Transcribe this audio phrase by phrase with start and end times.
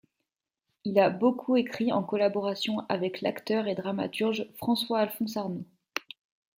[0.83, 5.67] Il a beaucoup écrit en collaboration avec l’acteur et dramaturge François-Alphonse Arnault.